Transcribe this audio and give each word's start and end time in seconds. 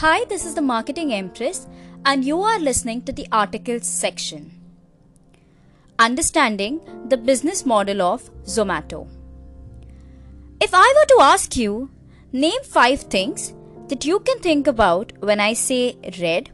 Hi, 0.00 0.26
this 0.26 0.44
is 0.44 0.54
the 0.54 0.60
Marketing 0.60 1.14
Empress, 1.14 1.66
and 2.04 2.22
you 2.22 2.42
are 2.42 2.58
listening 2.58 3.00
to 3.04 3.12
the 3.12 3.26
articles 3.32 3.86
section. 3.86 4.50
Understanding 5.98 6.82
the 7.08 7.16
business 7.16 7.64
model 7.64 8.02
of 8.02 8.28
Zomato. 8.44 9.08
If 10.60 10.74
I 10.74 10.92
were 10.96 11.06
to 11.14 11.22
ask 11.22 11.56
you, 11.56 11.88
name 12.30 12.62
five 12.62 13.00
things 13.00 13.54
that 13.88 14.04
you 14.04 14.20
can 14.20 14.38
think 14.40 14.66
about 14.66 15.14
when 15.20 15.40
I 15.40 15.54
say 15.54 15.96
red, 16.20 16.50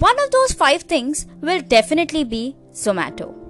one 0.00 0.18
of 0.18 0.32
those 0.32 0.54
five 0.54 0.82
things 0.82 1.26
will 1.40 1.60
definitely 1.60 2.24
be 2.24 2.56
Zomato. 2.72 3.43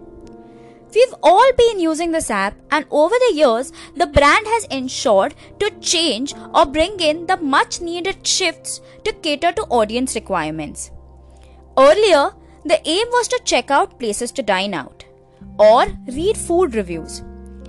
We've 0.94 1.14
all 1.22 1.50
been 1.58 1.80
using 1.80 2.12
this 2.12 2.30
app, 2.30 2.54
and 2.70 2.86
over 2.90 3.14
the 3.18 3.34
years, 3.34 3.72
the 3.96 4.06
brand 4.06 4.46
has 4.46 4.64
ensured 4.66 5.34
to 5.58 5.70
change 5.80 6.34
or 6.54 6.66
bring 6.66 7.00
in 7.00 7.26
the 7.26 7.36
much 7.36 7.80
needed 7.80 8.24
shifts 8.26 8.80
to 9.04 9.12
cater 9.12 9.50
to 9.52 9.62
audience 9.62 10.14
requirements. 10.14 10.92
Earlier, 11.76 12.30
the 12.64 12.80
aim 12.88 13.08
was 13.10 13.26
to 13.28 13.40
check 13.44 13.70
out 13.70 13.98
places 13.98 14.30
to 14.32 14.42
dine 14.42 14.72
out 14.72 15.04
or 15.58 15.86
read 16.06 16.36
food 16.36 16.74
reviews. 16.74 17.22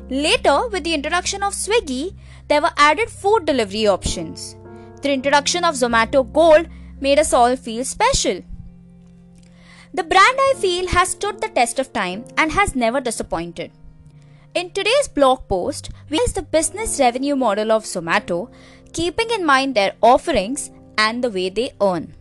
Later, 0.09 0.67
with 0.67 0.83
the 0.83 0.93
introduction 0.93 1.41
of 1.41 1.53
Swiggy, 1.53 2.15
there 2.47 2.61
were 2.61 2.69
added 2.77 3.09
food 3.09 3.45
delivery 3.45 3.87
options. 3.87 4.55
The 5.01 5.11
introduction 5.11 5.63
of 5.63 5.75
Zomato 5.75 6.31
Gold 6.31 6.67
made 7.01 7.17
us 7.17 7.33
all 7.33 7.55
feel 7.55 7.83
special. 7.83 8.43
The 9.97 10.03
brand 10.03 10.37
I 10.45 10.55
feel 10.57 10.87
has 10.89 11.11
stood 11.11 11.39
the 11.39 11.47
test 11.47 11.79
of 11.79 11.93
time 11.93 12.25
and 12.37 12.51
has 12.51 12.75
never 12.75 12.99
disappointed. 12.99 13.71
In 14.53 14.71
today's 14.71 15.07
blog 15.07 15.47
post, 15.47 15.89
we 16.09 16.17
is 16.17 16.33
the 16.33 16.41
business 16.41 16.99
revenue 16.99 17.37
model 17.37 17.71
of 17.71 17.85
Zomato, 17.85 18.51
keeping 18.91 19.29
in 19.31 19.45
mind 19.45 19.73
their 19.73 19.93
offerings 20.01 20.69
and 20.97 21.23
the 21.23 21.29
way 21.29 21.47
they 21.49 21.71
earn. 21.79 22.13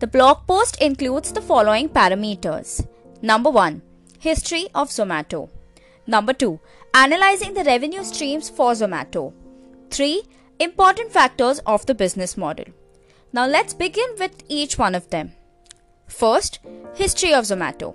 The 0.00 0.06
blog 0.06 0.46
post 0.46 0.78
includes 0.82 1.32
the 1.32 1.40
following 1.40 1.88
parameters. 1.88 2.86
Number 3.22 3.48
1. 3.48 3.80
History 4.18 4.66
of 4.74 4.90
Zomato. 4.90 5.48
Number 6.06 6.34
2. 6.34 6.60
Analyzing 6.92 7.54
the 7.54 7.64
revenue 7.64 8.04
streams 8.04 8.50
for 8.50 8.72
Zomato. 8.72 9.32
3. 9.88 10.20
Important 10.58 11.10
factors 11.12 11.60
of 11.60 11.86
the 11.86 11.94
business 11.94 12.36
model. 12.36 12.66
Now 13.32 13.46
let's 13.46 13.72
begin 13.72 14.10
with 14.18 14.44
each 14.50 14.76
one 14.76 14.94
of 14.94 15.08
them. 15.08 15.32
First, 16.06 16.60
history 16.94 17.32
of 17.34 17.44
Zomato. 17.44 17.94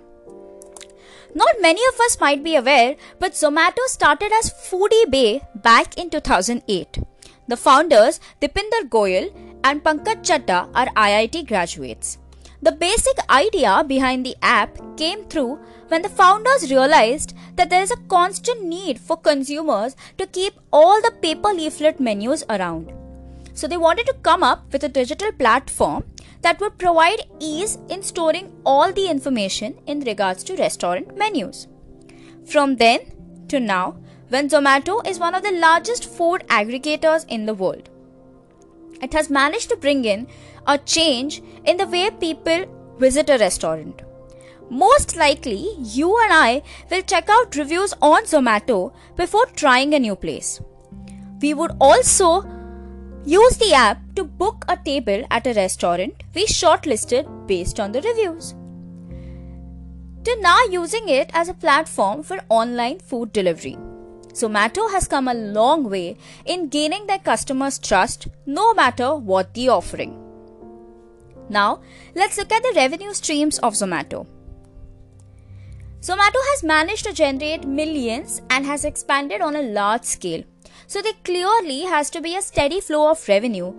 Not 1.35 1.61
many 1.61 1.81
of 1.93 1.99
us 1.99 2.19
might 2.19 2.43
be 2.43 2.55
aware, 2.55 2.95
but 3.19 3.33
Zomato 3.33 3.85
started 3.85 4.31
as 4.33 4.51
Foodie 4.51 5.09
Bay 5.09 5.41
back 5.55 5.97
in 5.97 6.09
2008. 6.09 6.99
The 7.47 7.57
founders, 7.57 8.19
Deepinder 8.41 8.89
Goyal 8.89 9.31
and 9.63 9.83
Pankaj 9.83 10.23
Chaddah, 10.23 10.69
are 10.73 10.87
IIT 10.87 11.47
graduates. 11.47 12.17
The 12.61 12.71
basic 12.71 13.17
idea 13.29 13.85
behind 13.87 14.25
the 14.25 14.35
app 14.41 14.77
came 14.97 15.23
through 15.25 15.59
when 15.87 16.01
the 16.01 16.09
founders 16.09 16.69
realized 16.69 17.33
that 17.55 17.69
there 17.69 17.81
is 17.81 17.91
a 17.91 18.03
constant 18.09 18.63
need 18.63 18.99
for 18.99 19.15
consumers 19.15 19.95
to 20.17 20.27
keep 20.27 20.59
all 20.73 21.01
the 21.01 21.11
paper 21.21 21.49
leaflet 21.49 21.99
menus 21.99 22.43
around. 22.49 22.91
So 23.53 23.67
they 23.67 23.77
wanted 23.77 24.07
to 24.07 24.13
come 24.23 24.43
up 24.43 24.71
with 24.73 24.83
a 24.83 24.89
digital 24.89 25.31
platform 25.31 26.03
that 26.41 26.59
would 26.59 26.77
provide 26.77 27.23
ease 27.39 27.77
in 27.89 28.01
storing 28.01 28.51
all 28.65 28.91
the 28.93 29.09
information 29.09 29.77
in 29.87 29.99
regards 30.01 30.43
to 30.45 30.55
restaurant 30.55 31.17
menus. 31.17 31.67
From 32.45 32.77
then 32.77 32.99
to 33.49 33.59
now, 33.59 33.97
when 34.29 34.49
Zomato 34.49 35.05
is 35.07 35.19
one 35.19 35.35
of 35.35 35.43
the 35.43 35.51
largest 35.51 36.05
food 36.05 36.43
aggregators 36.47 37.25
in 37.27 37.45
the 37.45 37.53
world, 37.53 37.89
it 39.01 39.13
has 39.13 39.29
managed 39.29 39.69
to 39.69 39.77
bring 39.77 40.05
in 40.05 40.27
a 40.67 40.77
change 40.77 41.41
in 41.65 41.77
the 41.77 41.87
way 41.87 42.09
people 42.11 42.65
visit 42.99 43.29
a 43.29 43.37
restaurant. 43.37 44.01
Most 44.69 45.15
likely, 45.15 45.67
you 45.79 46.15
and 46.21 46.31
I 46.31 46.61
will 46.91 47.01
check 47.01 47.27
out 47.27 47.55
reviews 47.55 47.93
on 48.01 48.25
Zomato 48.25 48.93
before 49.15 49.47
trying 49.47 49.93
a 49.93 49.99
new 49.99 50.15
place. 50.15 50.61
We 51.41 51.53
would 51.55 51.71
also 51.79 52.41
use 53.25 53.57
the 53.57 53.73
app 53.73 53.99
to 54.15 54.23
book 54.23 54.65
a 54.67 54.77
table 54.77 55.23
at 55.29 55.47
a 55.47 55.53
restaurant 55.53 56.23
we 56.33 56.45
shortlisted 56.45 57.47
based 57.47 57.79
on 57.79 57.91
the 57.91 58.01
reviews. 58.01 58.55
To 60.23 60.41
now 60.41 60.63
using 60.69 61.09
it 61.09 61.29
as 61.33 61.49
a 61.49 61.53
platform 61.53 62.23
for 62.23 62.39
online 62.49 62.99
food 62.99 63.33
delivery. 63.33 63.77
Zomato 64.33 64.91
has 64.91 65.07
come 65.07 65.27
a 65.27 65.33
long 65.33 65.89
way 65.89 66.17
in 66.45 66.69
gaining 66.69 67.07
their 67.07 67.19
customers' 67.19 67.79
trust 67.79 68.27
no 68.45 68.73
matter 68.73 69.15
what 69.15 69.53
the 69.53 69.69
offering. 69.69 70.17
Now, 71.49 71.81
let's 72.15 72.37
look 72.37 72.51
at 72.51 72.61
the 72.61 72.73
revenue 72.75 73.13
streams 73.13 73.57
of 73.59 73.73
Zomato. 73.73 74.27
Zomato 76.01 76.39
has 76.51 76.63
managed 76.63 77.05
to 77.05 77.13
generate 77.13 77.67
millions 77.67 78.41
and 78.49 78.65
has 78.65 78.85
expanded 78.85 79.41
on 79.41 79.55
a 79.55 79.61
large 79.61 80.03
scale. 80.03 80.43
So 80.87 81.01
there 81.01 81.13
clearly 81.23 81.81
has 81.81 82.09
to 82.11 82.21
be 82.21 82.35
a 82.35 82.41
steady 82.41 82.81
flow 82.81 83.11
of 83.11 83.27
revenue. 83.27 83.73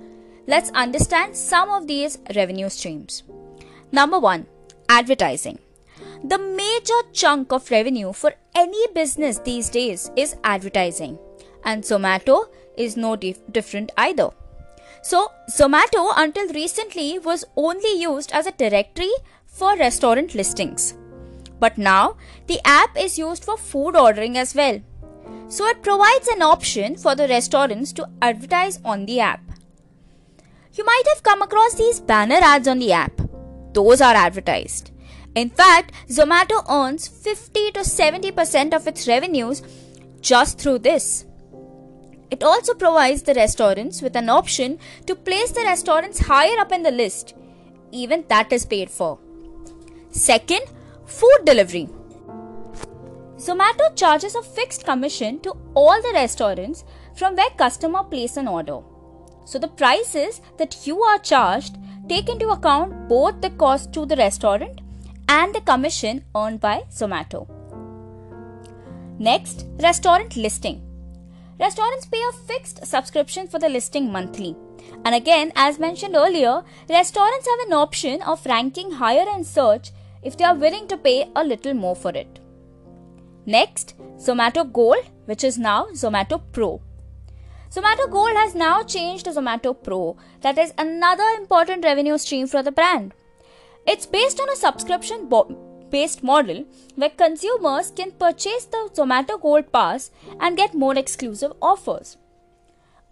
Let's 0.47 0.71
understand 0.71 1.37
some 1.37 1.71
of 1.71 1.87
these 1.87 2.19
revenue 2.35 2.69
streams. 2.69 3.23
Number 3.93 4.19
1, 4.19 4.47
advertising. 4.89 5.59
The 6.23 6.39
major 6.39 7.01
chunk 7.13 7.53
of 7.53 7.71
revenue 7.71 8.13
for 8.13 8.35
any 8.55 8.87
business 8.95 9.39
these 9.39 9.71
days 9.71 10.11
is 10.17 10.37
advertising, 10.45 11.19
and 11.65 11.83
Zomato 11.83 12.47
is 12.77 12.97
no 12.97 13.17
dif- 13.17 13.41
different 13.51 13.91
either. 13.97 14.31
So, 15.03 15.29
Zomato 15.49 16.13
until 16.17 16.53
recently 16.53 17.19
was 17.19 17.45
only 17.57 18.01
used 18.01 18.33
as 18.33 18.47
a 18.47 18.53
directory 18.53 19.13
for 19.47 19.77
restaurant 19.77 20.35
listings. 20.35 20.95
But 21.59 21.79
now, 21.79 22.17
the 22.47 22.61
app 22.65 22.97
is 22.99 23.19
used 23.19 23.45
for 23.45 23.57
food 23.57 23.97
ordering 23.97 24.37
as 24.37 24.55
well. 24.55 24.81
So, 25.51 25.67
it 25.67 25.83
provides 25.83 26.29
an 26.29 26.43
option 26.43 26.97
for 26.97 27.15
the 27.17 27.27
restaurants 27.27 27.93
to 27.95 28.09
advertise 28.23 28.79
on 28.85 29.05
the 29.07 29.19
app. 29.19 29.43
You 30.75 30.85
might 30.85 31.03
have 31.13 31.25
come 31.25 31.43
across 31.43 31.75
these 31.75 31.99
banner 31.99 32.39
ads 32.41 32.69
on 32.69 32.79
the 32.79 32.93
app. 32.93 33.21
Those 33.73 34.01
are 34.01 34.15
advertised. 34.15 34.93
In 35.35 35.51
fact, 35.51 35.93
Zomato 36.09 36.65
earns 36.71 37.09
50 37.09 37.73
to 37.73 37.81
70% 37.81 38.73
of 38.73 38.87
its 38.87 39.09
revenues 39.09 39.63
just 40.21 40.61
through 40.61 40.79
this. 40.79 41.25
It 42.31 42.45
also 42.45 42.75
provides 42.75 43.23
the 43.23 43.35
restaurants 43.35 44.03
with 44.03 44.15
an 44.15 44.29
option 44.29 44.79
to 45.07 45.17
place 45.17 45.51
the 45.51 45.65
restaurants 45.65 46.21
higher 46.21 46.59
up 46.61 46.71
in 46.71 46.85
the 46.85 46.93
list. 46.93 47.35
Even 47.91 48.25
that 48.29 48.53
is 48.53 48.65
paid 48.65 48.89
for. 48.89 49.19
Second, 50.11 50.63
food 51.07 51.41
delivery. 51.45 51.89
Zomato 53.41 53.85
charges 53.97 54.35
a 54.35 54.43
fixed 54.43 54.85
commission 54.85 55.41
to 55.41 55.57
all 55.73 56.03
the 56.03 56.13
restaurants 56.13 56.85
from 57.15 57.37
where 57.37 57.49
customer 57.57 58.03
place 58.05 58.37
an 58.37 58.47
order. 58.47 58.81
So 59.47 59.59
the 59.59 59.69
prices 59.69 60.43
that 60.59 60.87
you 60.87 61.01
are 61.03 61.19
charged 61.19 61.79
take 62.07 62.29
into 62.29 62.51
account 62.51 63.09
both 63.09 63.41
the 63.41 63.49
cost 63.49 63.95
to 63.95 64.05
the 64.05 64.17
restaurant 64.17 64.83
and 65.27 65.55
the 65.55 65.63
commission 65.63 66.23
earned 66.37 66.61
by 66.61 66.83
Zomato. 66.91 67.49
Next, 69.19 69.65
restaurant 69.79 70.37
listing. 70.37 70.83
Restaurants 71.59 72.05
pay 72.05 72.23
a 72.29 72.37
fixed 72.47 72.87
subscription 72.87 73.49
for 73.49 73.59
the 73.59 73.71
listing 73.71 74.13
monthly. 74.13 74.55
And 75.07 75.15
again, 75.15 75.53
as 75.57 75.79
mentioned 75.79 76.15
earlier, 76.15 76.63
restaurants 76.91 77.49
have 77.49 77.69
an 77.69 77.73
option 77.73 78.21
of 78.21 78.45
ranking 78.45 78.91
higher 78.91 79.25
in 79.35 79.45
search 79.45 79.93
if 80.23 80.37
they 80.37 80.45
are 80.45 80.55
willing 80.55 80.89
to 80.89 80.99
pay 80.99 81.31
a 81.35 81.43
little 81.43 81.73
more 81.73 81.97
for 81.97 82.11
it. 82.11 82.39
Next, 83.47 83.95
Zomato 84.17 84.71
Gold, 84.71 85.05
which 85.25 85.45
is 85.45 85.59
now 85.59 85.87
Zomato 85.93 86.41
Pro. 86.53 86.81
Zomato 87.71 88.11
Gold 88.11 88.37
has 88.37 88.55
now 88.55 88.83
changed 88.83 89.25
to 89.25 89.31
Zomato 89.31 89.75
Pro, 89.81 90.17
that 90.41 90.59
is 90.59 90.75
another 90.77 91.29
important 91.39 91.85
revenue 91.85 92.19
stream 92.19 92.47
for 92.47 92.63
the 92.63 92.73
brand. 92.73 93.15
It's 93.87 94.07
based 94.07 94.41
on 94.41 94.51
a 94.51 94.57
subscription 94.57 95.29
bo- 95.29 95.57
based 95.89 96.23
model 96.23 96.65
where 96.97 97.11
consumers 97.11 97.91
can 97.91 98.13
purchase 98.13 98.67
the 98.67 98.91
Zomato 98.95 99.41
Gold 99.41 99.73
Pass 99.73 100.11
and 100.41 100.57
get 100.57 100.75
more 100.75 100.97
exclusive 100.97 101.53
offers. 101.63 102.17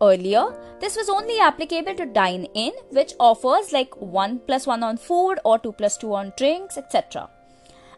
Earlier, 0.00 0.55
this 0.81 0.97
was 0.97 1.08
only 1.08 1.41
applicable 1.41 1.94
to 1.94 2.06
dine 2.06 2.44
in, 2.55 2.73
which 2.91 3.14
offers 3.19 3.73
like 3.73 3.97
1 3.97 4.41
plus 4.47 4.67
1 4.67 4.82
on 4.82 4.97
food 4.97 5.38
or 5.44 5.58
2 5.58 5.73
plus 5.73 5.97
2 5.97 6.14
on 6.14 6.32
drinks, 6.37 6.76
etc. 6.76 7.29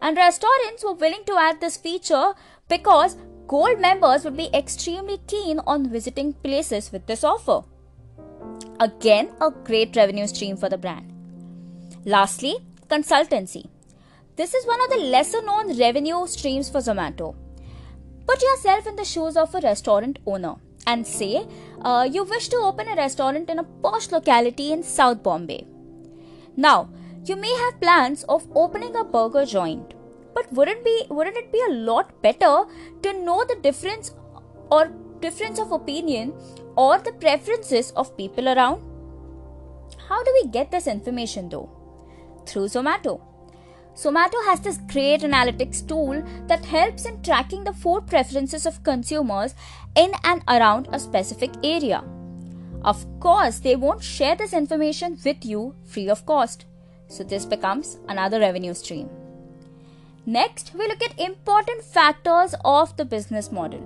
And 0.02 0.17
restaurants 0.17 0.85
were 0.85 0.94
willing 0.94 1.25
to 1.26 1.37
add 1.38 1.61
this 1.61 1.76
feature 1.76 2.32
because 2.69 3.17
gold 3.47 3.81
members 3.81 4.25
would 4.25 4.37
be 4.37 4.49
extremely 4.55 5.19
keen 5.26 5.58
on 5.67 5.91
visiting 5.91 6.32
places 6.32 6.91
with 6.93 7.06
this 7.06 7.25
offer. 7.25 7.62
Again, 8.79 9.31
a 9.41 9.50
great 9.50 9.94
revenue 9.97 10.26
stream 10.26 10.56
for 10.56 10.69
the 10.69 10.79
brand. 10.79 11.12
Lastly, 12.05 12.56
consultancy. 12.88 13.69
This 14.37 14.55
is 14.55 14.67
one 14.67 14.81
of 14.81 14.91
the 14.91 15.05
lesser 15.05 15.43
known 15.43 15.79
revenue 15.79 16.26
streams 16.26 16.70
for 16.70 16.79
Zomato. 16.79 17.35
Put 18.26 18.41
yourself 18.43 18.87
in 18.87 18.97
the 18.97 19.05
shoes 19.05 19.37
of 19.37 19.55
a 19.55 19.61
restaurant 19.61 20.19
owner 20.25 20.55
and 20.87 21.06
say 21.06 21.47
uh, 21.82 22.08
you 22.11 22.25
wish 22.25 22.49
to 22.49 22.56
open 22.56 22.88
a 22.88 22.97
restaurant 22.97 23.50
in 23.50 23.58
a 23.58 23.64
posh 23.64 24.11
locality 24.11 24.73
in 24.73 24.82
South 24.82 25.23
Bombay. 25.23 25.67
Now, 26.56 26.88
you 27.25 27.37
may 27.37 27.55
have 27.62 27.81
plans 27.81 28.25
of 28.25 28.46
opening 28.55 28.96
a 28.96 29.05
burger 29.05 29.44
joint, 29.44 29.94
but 30.34 30.52
wouldn't 30.52 30.84
be 30.84 31.05
wouldn't 31.08 31.37
it 31.37 31.52
be 31.52 31.62
a 31.69 31.72
lot 31.72 32.22
better 32.22 32.64
to 33.02 33.12
know 33.25 33.44
the 33.44 33.56
difference 33.62 34.14
or 34.70 34.90
difference 35.20 35.58
of 35.58 35.72
opinion 35.72 36.32
or 36.76 36.99
the 36.99 37.12
preferences 37.12 37.90
of 37.93 38.17
people 38.17 38.49
around? 38.49 38.82
How 40.08 40.22
do 40.25 40.32
we 40.43 40.50
get 40.50 40.70
this 40.70 40.87
information 40.87 41.49
though? 41.49 41.69
Through 42.46 42.67
Zomato. 42.67 43.20
Zomato 43.94 44.43
has 44.46 44.61
this 44.61 44.78
great 44.90 45.20
analytics 45.20 45.87
tool 45.87 46.23
that 46.46 46.64
helps 46.64 47.05
in 47.05 47.23
tracking 47.23 47.64
the 47.64 47.73
food 47.73 48.06
preferences 48.06 48.64
of 48.64 48.82
consumers 48.82 49.55
in 49.94 50.12
and 50.25 50.43
around 50.49 50.88
a 50.90 50.99
specific 50.99 51.50
area. 51.62 52.02
Of 52.82 53.05
course, 53.20 53.58
they 53.58 53.76
won't 53.76 54.02
share 54.02 54.37
this 54.37 54.55
information 54.55 55.19
with 55.25 55.44
you 55.44 55.75
free 55.84 56.08
of 56.08 56.25
cost. 56.25 56.64
So, 57.10 57.24
this 57.24 57.44
becomes 57.44 57.98
another 58.08 58.40
revenue 58.40 58.72
stream. 58.72 59.10
Next, 60.24 60.72
we 60.74 60.86
look 60.86 61.02
at 61.02 61.18
important 61.18 61.82
factors 61.82 62.54
of 62.64 62.96
the 62.96 63.04
business 63.04 63.50
model. 63.50 63.80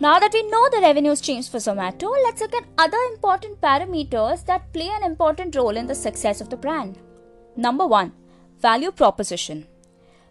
Now 0.00 0.18
that 0.18 0.32
we 0.32 0.42
know 0.48 0.68
the 0.70 0.80
revenue 0.80 1.14
streams 1.14 1.48
for 1.48 1.58
Zomato, 1.58 2.10
let's 2.24 2.40
look 2.40 2.54
at 2.54 2.64
other 2.78 2.96
important 3.12 3.60
parameters 3.60 4.46
that 4.46 4.72
play 4.72 4.88
an 4.88 5.02
important 5.02 5.56
role 5.56 5.76
in 5.76 5.86
the 5.86 5.94
success 5.94 6.40
of 6.40 6.48
the 6.48 6.56
brand. 6.56 6.98
Number 7.56 7.86
one, 7.86 8.12
value 8.62 8.90
proposition. 8.90 9.66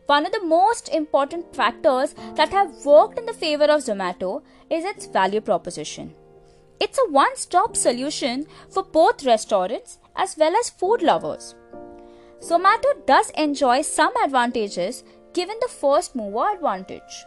One 0.07 0.25
of 0.25 0.31
the 0.31 0.43
most 0.43 0.87
important 0.87 1.53
factors 1.53 2.15
that 2.35 2.49
have 2.49 2.85
worked 2.85 3.19
in 3.19 3.25
the 3.25 3.33
favor 3.33 3.65
of 3.65 3.81
Zomato 3.81 4.41
is 4.69 4.85
its 4.85 5.05
value 5.05 5.41
proposition. 5.41 6.15
It's 6.79 6.97
a 6.97 7.11
one 7.11 7.35
stop 7.35 7.75
solution 7.75 8.47
for 8.69 8.83
both 8.83 9.25
restaurants 9.25 9.99
as 10.17 10.35
well 10.37 10.55
as 10.55 10.69
food 10.69 11.01
lovers. 11.01 11.55
Zomato 12.41 13.05
does 13.05 13.29
enjoy 13.31 13.81
some 13.81 14.13
advantages 14.23 15.03
given 15.33 15.57
the 15.61 15.67
first 15.67 16.15
mover 16.15 16.51
advantage. 16.53 17.25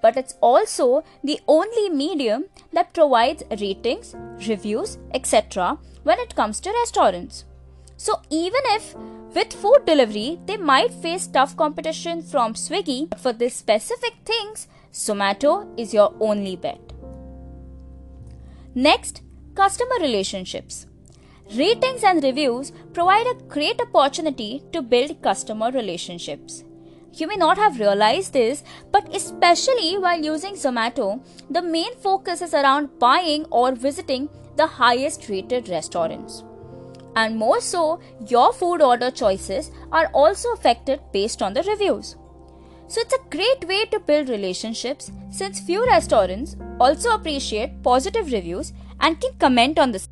But 0.00 0.16
it's 0.16 0.34
also 0.40 1.02
the 1.24 1.40
only 1.48 1.88
medium 1.88 2.44
that 2.72 2.94
provides 2.94 3.42
ratings, 3.60 4.14
reviews, 4.46 4.98
etc. 5.12 5.78
when 6.04 6.18
it 6.20 6.36
comes 6.36 6.60
to 6.60 6.70
restaurants. 6.70 7.44
So, 7.96 8.20
even 8.30 8.60
if 8.76 8.94
with 9.34 9.52
food 9.52 9.84
delivery, 9.84 10.38
they 10.46 10.56
might 10.56 10.92
face 10.92 11.26
tough 11.26 11.56
competition 11.56 12.22
from 12.22 12.54
Swiggy. 12.54 13.00
For 13.18 13.32
these 13.32 13.56
specific 13.56 14.14
things, 14.24 14.68
Zomato 14.92 15.68
is 15.76 15.92
your 15.92 16.14
only 16.20 16.54
bet. 16.56 16.80
Next, 18.74 19.22
customer 19.54 19.96
relationships. 20.00 20.86
Ratings 21.54 22.04
and 22.04 22.22
reviews 22.22 22.72
provide 22.92 23.26
a 23.26 23.42
great 23.44 23.80
opportunity 23.80 24.62
to 24.70 24.82
build 24.82 25.22
customer 25.22 25.70
relationships. 25.70 26.62
You 27.14 27.26
may 27.26 27.36
not 27.36 27.56
have 27.56 27.80
realized 27.80 28.34
this, 28.34 28.62
but 28.92 29.08
especially 29.16 29.96
while 29.96 30.20
using 30.20 30.54
Zomato, 30.56 31.24
the 31.48 31.62
main 31.62 31.94
focus 31.96 32.42
is 32.42 32.52
around 32.52 32.98
buying 32.98 33.46
or 33.46 33.72
visiting 33.72 34.28
the 34.56 34.66
highest 34.66 35.30
rated 35.30 35.70
restaurants. 35.70 36.44
And 37.16 37.36
more 37.36 37.62
so, 37.62 37.98
your 38.26 38.52
food 38.52 38.82
order 38.82 39.10
choices 39.10 39.70
are 39.90 40.10
also 40.12 40.52
affected 40.52 41.00
based 41.12 41.40
on 41.40 41.54
the 41.54 41.62
reviews. 41.62 42.16
So 42.88 43.00
it's 43.00 43.14
a 43.14 43.30
great 43.30 43.66
way 43.66 43.86
to 43.86 44.00
build 44.00 44.28
relationships 44.28 45.10
since 45.30 45.60
few 45.60 45.86
restaurants 45.86 46.56
also 46.78 47.14
appreciate 47.14 47.82
positive 47.82 48.32
reviews 48.32 48.74
and 49.00 49.18
can 49.18 49.32
comment 49.38 49.78
on 49.78 49.92
this. 49.92 50.08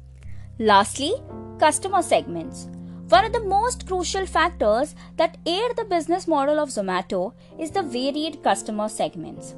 Lastly, 0.58 1.12
customer 1.58 2.00
segments. 2.00 2.68
One 3.10 3.26
of 3.26 3.34
the 3.34 3.44
most 3.44 3.86
crucial 3.86 4.24
factors 4.24 4.94
that 5.18 5.36
aid 5.44 5.76
the 5.76 5.84
business 5.84 6.26
model 6.26 6.58
of 6.58 6.70
Zomato 6.70 7.34
is 7.60 7.70
the 7.70 7.82
varied 7.82 8.42
customer 8.42 8.88
segments. 8.88 9.54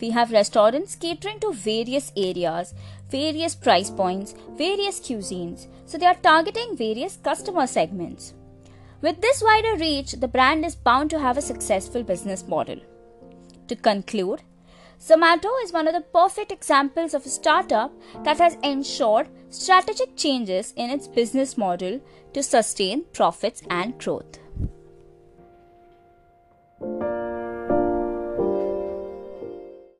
We 0.00 0.10
have 0.10 0.30
restaurants 0.30 0.94
catering 0.94 1.40
to 1.40 1.52
various 1.52 2.12
areas, 2.16 2.72
various 3.10 3.56
price 3.56 3.90
points, 3.90 4.36
various 4.56 5.00
cuisines, 5.00 5.66
so 5.86 5.98
they 5.98 6.06
are 6.06 6.14
targeting 6.14 6.76
various 6.76 7.16
customer 7.16 7.66
segments. 7.66 8.34
With 9.00 9.20
this 9.20 9.42
wider 9.42 9.76
reach, 9.76 10.12
the 10.12 10.28
brand 10.28 10.64
is 10.64 10.76
bound 10.76 11.10
to 11.10 11.18
have 11.18 11.36
a 11.36 11.42
successful 11.42 12.04
business 12.04 12.46
model. 12.46 12.78
To 13.66 13.74
conclude, 13.74 14.42
Zomato 15.00 15.48
is 15.62 15.72
one 15.72 15.86
of 15.86 15.94
the 15.94 16.00
perfect 16.00 16.50
examples 16.50 17.14
of 17.14 17.24
a 17.24 17.28
startup 17.28 17.92
that 18.24 18.38
has 18.38 18.58
ensured 18.64 19.28
strategic 19.48 20.16
changes 20.16 20.74
in 20.76 20.90
its 20.90 21.06
business 21.06 21.56
model 21.56 22.00
to 22.32 22.42
sustain 22.42 23.04
profits 23.12 23.62
and 23.70 23.96
growth. 23.98 24.40